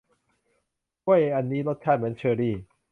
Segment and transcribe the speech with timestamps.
[1.05, 2.55] กล้วยอันนี้รสชาติเหมือนเชอร์รี่